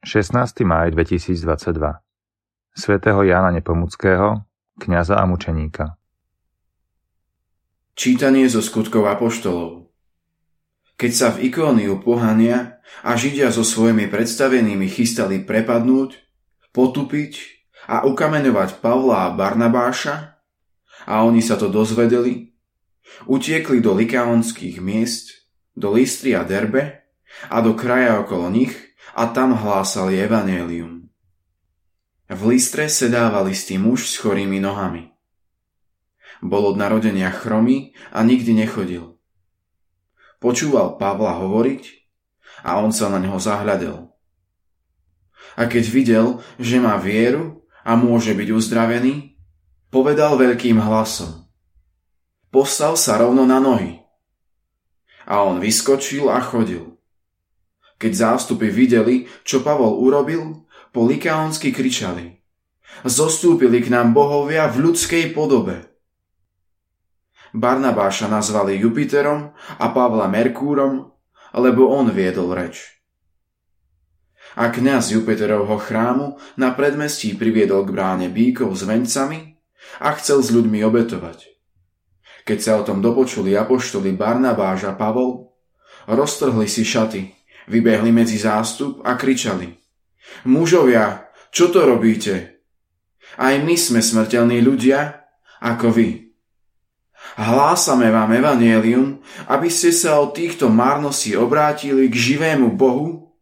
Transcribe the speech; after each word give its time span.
16. 0.00 0.64
máj 0.64 0.96
2022 0.96 1.44
svätého 2.72 3.20
Jána 3.20 3.52
Nepomuckého, 3.52 4.48
kňaza 4.80 5.20
a 5.20 5.28
mučeníka. 5.28 6.00
Čítanie 7.92 8.48
zo 8.48 8.64
skutkov 8.64 9.04
apoštolov 9.04 9.92
Keď 10.96 11.12
sa 11.12 11.28
v 11.36 11.52
Ikóniu 11.52 12.00
pohania 12.00 12.80
a 13.04 13.12
Židia 13.12 13.52
so 13.52 13.60
svojimi 13.60 14.08
predstavenými 14.08 14.88
chystali 14.88 15.44
prepadnúť, 15.44 16.16
potupiť 16.72 17.32
a 17.84 18.08
ukameňovať 18.08 18.80
Pavla 18.80 19.28
a 19.28 19.36
Barnabáša, 19.36 20.40
a 21.04 21.28
oni 21.28 21.44
sa 21.44 21.60
to 21.60 21.68
dozvedeli, 21.68 22.56
utiekli 23.28 23.84
do 23.84 23.92
likaonských 23.92 24.80
miest, 24.80 25.44
do 25.76 25.92
Listry 25.92 26.32
a 26.32 26.40
Derbe 26.40 27.04
a 27.52 27.60
do 27.60 27.76
kraja 27.76 28.16
okolo 28.24 28.48
nich– 28.48 28.72
a 29.14 29.26
tam 29.30 29.54
hlásali 29.54 30.18
evanélium. 30.20 31.10
V 32.30 32.40
listre 32.46 32.86
sedával 32.86 33.50
istý 33.50 33.74
muž 33.74 34.06
s 34.06 34.22
chorými 34.22 34.62
nohami. 34.62 35.10
Bol 36.40 36.72
od 36.72 36.76
narodenia 36.78 37.28
chromý 37.34 37.92
a 38.14 38.22
nikdy 38.22 38.54
nechodil. 38.54 39.18
Počúval 40.40 40.96
Pavla 40.96 41.36
hovoriť 41.36 41.82
a 42.64 42.80
on 42.80 42.94
sa 42.94 43.12
na 43.12 43.20
neho 43.20 43.36
zahľadel. 43.36 44.08
A 45.58 45.66
keď 45.66 45.84
videl, 45.90 46.26
že 46.56 46.80
má 46.80 46.96
vieru 46.96 47.66
a 47.84 47.98
môže 47.98 48.32
byť 48.32 48.48
uzdravený, 48.48 49.36
povedal 49.92 50.38
veľkým 50.38 50.80
hlasom. 50.80 51.50
Postal 52.48 52.94
sa 52.96 53.18
rovno 53.18 53.44
na 53.44 53.58
nohy. 53.60 54.00
A 55.26 55.44
on 55.44 55.62
vyskočil 55.62 56.30
a 56.30 56.40
chodil. 56.40 56.89
Keď 58.00 58.12
zástupy 58.16 58.72
videli, 58.72 59.28
čo 59.44 59.60
Pavol 59.60 60.00
urobil, 60.00 60.64
po 60.88 61.04
likaonsky 61.04 61.68
kričali. 61.68 62.40
Zostúpili 63.04 63.84
k 63.84 63.92
nám 63.92 64.16
bohovia 64.16 64.72
v 64.72 64.88
ľudskej 64.88 65.36
podobe. 65.36 65.84
Barnabáša 67.52 68.32
nazvali 68.32 68.80
Jupiterom 68.80 69.52
a 69.52 69.86
Pavla 69.92 70.32
Merkúrom, 70.32 71.12
lebo 71.52 71.92
on 71.92 72.08
viedol 72.08 72.56
reč. 72.56 73.04
A 74.56 74.72
kňaz 74.72 75.12
Jupiterovho 75.14 75.76
chrámu 75.76 76.40
na 76.56 76.72
predmestí 76.72 77.36
priviedol 77.36 77.84
k 77.86 77.94
bráne 77.94 78.26
bíkov 78.32 78.74
s 78.74 78.82
vencami 78.88 79.60
a 80.00 80.14
chcel 80.16 80.40
s 80.40 80.48
ľuďmi 80.50 80.80
obetovať. 80.88 81.52
Keď 82.48 82.58
sa 82.58 82.72
o 82.80 82.82
tom 82.82 83.04
dopočuli 83.04 83.52
apoštoli 83.54 84.16
Barnabáš 84.16 84.88
a 84.88 84.96
Pavol, 84.96 85.52
roztrhli 86.08 86.66
si 86.66 86.82
šaty 86.82 87.39
Vybehli 87.70 88.10
medzi 88.10 88.34
zástup 88.34 89.06
a 89.06 89.14
kričali. 89.14 89.70
Mužovia, 90.50 91.30
čo 91.54 91.70
to 91.70 91.86
robíte? 91.86 92.66
Aj 93.38 93.54
my 93.62 93.78
sme 93.78 94.02
smrteľní 94.02 94.58
ľudia, 94.58 95.22
ako 95.62 95.94
vy. 95.94 96.08
Hlásame 97.38 98.10
vám 98.10 98.34
evanielium, 98.34 99.22
aby 99.46 99.70
ste 99.70 99.94
sa 99.94 100.18
od 100.18 100.34
týchto 100.34 100.66
márností 100.66 101.38
obrátili 101.38 102.10
k 102.10 102.14
živému 102.18 102.74
Bohu, 102.74 103.38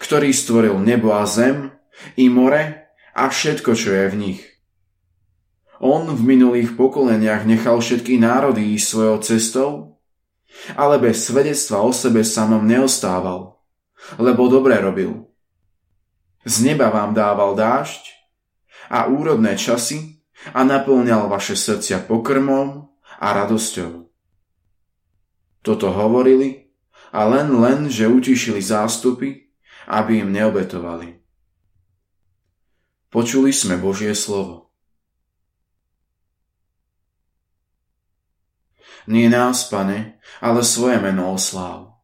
ktorý 0.00 0.32
stvoril 0.32 0.80
nebo 0.80 1.12
a 1.12 1.28
zem, 1.28 1.76
i 2.16 2.32
more 2.32 2.88
a 3.12 3.28
všetko, 3.28 3.76
čo 3.76 3.92
je 3.92 4.06
v 4.08 4.16
nich. 4.16 4.40
On 5.82 6.08
v 6.08 6.22
minulých 6.24 6.78
pokoleniach 6.78 7.44
nechal 7.44 7.82
všetky 7.82 8.16
národy 8.16 8.78
ísť 8.78 8.86
svojou 8.86 9.18
cestou 9.20 9.72
ale 10.78 10.98
bez 10.98 11.26
svedectva 11.26 11.82
o 11.82 11.90
sebe 11.90 12.22
samom 12.22 12.62
neostával, 12.62 13.58
lebo 14.18 14.46
dobre 14.46 14.78
robil. 14.78 15.26
Z 16.42 16.66
neba 16.66 16.90
vám 16.90 17.14
dával 17.14 17.54
dážď 17.54 18.02
a 18.90 19.06
úrodné 19.06 19.54
časy 19.54 20.22
a 20.50 20.66
naplňal 20.66 21.30
vaše 21.30 21.54
srdcia 21.54 22.02
pokrmom 22.10 22.90
a 23.22 23.28
radosťou. 23.30 24.10
Toto 25.62 25.94
hovorili 25.94 26.74
a 27.14 27.30
len 27.30 27.54
len, 27.54 27.86
že 27.86 28.10
utišili 28.10 28.58
zástupy, 28.58 29.54
aby 29.86 30.26
im 30.26 30.34
neobetovali. 30.34 31.22
Počuli 33.12 33.52
sme 33.54 33.78
Božie 33.78 34.16
slovo. 34.16 34.71
Nie 39.06 39.26
nás, 39.26 39.66
pane, 39.66 40.22
ale 40.38 40.62
svoje 40.62 41.02
meno 41.02 41.34
osláv. 41.34 41.98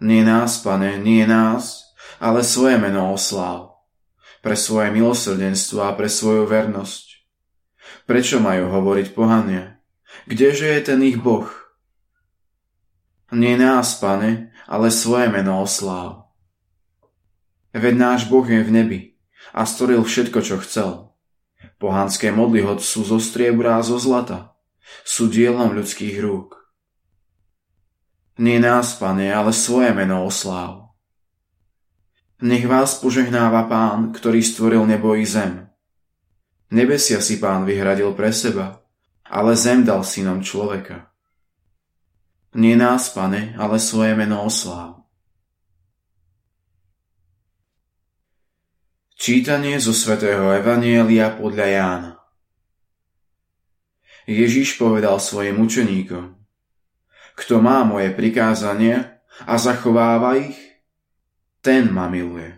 Nie 0.00 0.24
nás, 0.24 0.64
pane, 0.64 0.96
nie 0.96 1.28
nás, 1.28 1.92
ale 2.16 2.40
svoje 2.40 2.80
meno 2.80 3.12
osláv. 3.12 3.84
Pre 4.40 4.56
svoje 4.56 4.90
milosrdenstvo 4.90 5.84
a 5.84 5.92
pre 5.92 6.08
svoju 6.08 6.48
vernosť. 6.48 7.06
Prečo 8.08 8.40
majú 8.40 8.72
hovoriť 8.72 9.12
pohania? 9.12 9.78
Kdeže 10.26 10.66
je 10.66 10.80
ten 10.82 11.00
ich 11.04 11.20
Boh? 11.20 11.46
Nie 13.30 13.60
nás, 13.60 14.00
pane, 14.00 14.56
ale 14.66 14.88
svoje 14.88 15.28
meno 15.28 15.62
osláv. 15.62 16.32
Veď 17.76 17.94
náš 17.96 18.20
Boh 18.28 18.44
je 18.44 18.60
v 18.64 18.70
nebi 18.72 19.00
a 19.52 19.68
stvoril 19.68 20.00
všetko, 20.00 20.38
čo 20.40 20.56
chcel. 20.64 21.12
Pohanské 21.76 22.32
modly 22.32 22.64
sú 22.80 23.04
zo 23.04 23.20
striebra 23.20 23.78
a 23.78 23.86
zo 23.86 24.00
zlata 24.00 24.51
sú 25.02 25.30
dielom 25.30 25.74
ľudských 25.74 26.18
rúk. 26.22 26.62
Nie 28.40 28.58
nás, 28.58 28.96
pane, 28.96 29.28
ale 29.28 29.52
svoje 29.52 29.92
meno 29.92 30.24
osláv. 30.24 30.92
Nech 32.42 32.66
vás 32.66 32.98
požehnáva 32.98 33.70
Pán, 33.70 34.10
ktorý 34.10 34.42
stvoril 34.42 34.82
nebo 34.88 35.14
i 35.14 35.22
zem. 35.22 35.70
Nebesia 36.72 37.20
si 37.20 37.38
Pán 37.38 37.68
vyhradil 37.68 38.10
pre 38.16 38.32
seba, 38.34 38.82
ale 39.28 39.54
zem 39.54 39.84
dal 39.84 40.02
synom 40.02 40.42
človeka. 40.42 41.12
Nie 42.56 42.74
nás, 42.76 43.12
pane, 43.12 43.54
ale 43.56 43.76
svoje 43.78 44.16
meno 44.16 44.44
osláv. 44.44 45.02
Čítanie 49.16 49.78
zo 49.78 49.94
svätého 49.94 50.50
Evanielia 50.50 51.30
podľa 51.38 51.66
Jána. 51.70 52.12
Ježiš 54.26 54.78
povedal 54.78 55.18
svojim 55.18 55.58
učeníkom, 55.58 56.38
kto 57.34 57.54
má 57.58 57.82
moje 57.82 58.14
prikázania 58.14 59.18
a 59.48 59.58
zachováva 59.58 60.38
ich, 60.38 60.58
ten 61.64 61.90
ma 61.90 62.06
miluje. 62.06 62.54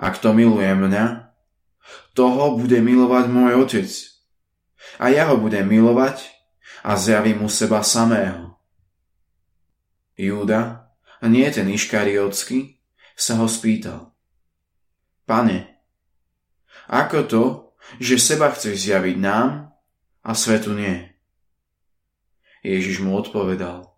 A 0.00 0.10
kto 0.10 0.32
miluje 0.32 0.70
mňa, 0.72 1.30
toho 2.16 2.56
bude 2.58 2.80
milovať 2.80 3.24
môj 3.30 3.52
otec. 3.60 3.90
A 4.98 5.12
ja 5.12 5.28
ho 5.30 5.36
budem 5.36 5.68
milovať 5.68 6.24
a 6.82 6.96
zjavím 6.96 7.44
mu 7.44 7.48
seba 7.52 7.84
samého. 7.84 8.56
Júda, 10.16 10.92
nie 11.24 11.46
ten 11.52 11.68
iškariotsky, 11.68 12.80
sa 13.16 13.36
ho 13.36 13.46
spýtal. 13.46 14.16
Pane, 15.28 15.78
ako 16.88 17.18
to, 17.28 17.44
že 18.00 18.16
seba 18.18 18.50
chceš 18.50 18.88
zjaviť 18.88 19.16
nám 19.20 19.69
a 20.20 20.36
svetu 20.36 20.76
nie. 20.76 21.10
Ježiš 22.60 23.00
mu 23.00 23.16
odpovedal, 23.16 23.88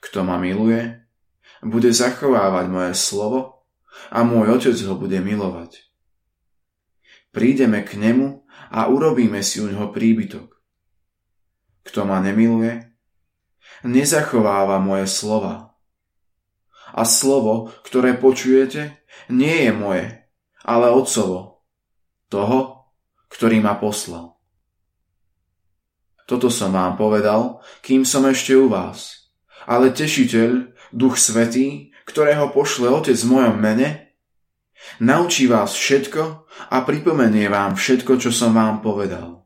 kto 0.00 0.24
ma 0.24 0.40
miluje, 0.40 1.04
bude 1.62 1.92
zachovávať 1.92 2.66
moje 2.72 2.92
slovo 2.96 3.68
a 4.08 4.24
môj 4.24 4.58
otec 4.58 4.76
ho 4.88 4.96
bude 4.96 5.20
milovať. 5.20 5.92
Prídeme 7.32 7.84
k 7.84 7.96
nemu 7.96 8.44
a 8.72 8.88
urobíme 8.88 9.40
si 9.44 9.60
u 9.60 9.68
neho 9.68 9.92
príbytok. 9.92 10.52
Kto 11.84 12.04
ma 12.08 12.20
nemiluje, 12.20 12.92
nezachováva 13.84 14.80
moje 14.80 15.08
slova. 15.08 15.76
A 16.92 17.08
slovo, 17.08 17.72
ktoré 17.88 18.16
počujete, 18.16 19.00
nie 19.32 19.68
je 19.68 19.72
moje, 19.72 20.06
ale 20.60 20.92
Otcovo, 20.92 21.64
toho, 22.28 22.88
ktorý 23.32 23.64
ma 23.64 23.80
poslal. 23.80 24.31
Toto 26.32 26.48
som 26.48 26.72
vám 26.72 26.96
povedal, 26.96 27.60
kým 27.84 28.08
som 28.08 28.24
ešte 28.24 28.56
u 28.56 28.72
vás. 28.72 29.28
Ale 29.68 29.92
tešiteľ, 29.92 30.72
Duch 30.88 31.20
Svetý, 31.20 31.92
ktorého 32.08 32.48
pošle 32.56 32.88
Otec 32.88 33.20
v 33.20 33.28
mojom 33.36 33.60
mene, 33.60 34.16
naučí 34.96 35.44
vás 35.44 35.76
všetko 35.76 36.48
a 36.72 36.76
pripomenie 36.88 37.52
vám 37.52 37.76
všetko, 37.76 38.16
čo 38.16 38.32
som 38.32 38.56
vám 38.56 38.80
povedal. 38.80 39.44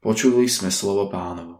Počuli 0.00 0.48
sme 0.48 0.72
slovo 0.72 1.12
pánovo. 1.12 1.59